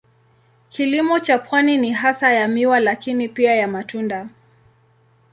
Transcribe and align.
Kilimo 0.69 1.19
cha 1.19 1.37
pwani 1.39 1.77
ni 1.77 1.91
hasa 1.91 2.33
ya 2.33 2.47
miwa 2.47 2.79
lakini 2.79 3.29
pia 3.29 3.55
ya 3.55 3.67
matunda. 3.67 4.29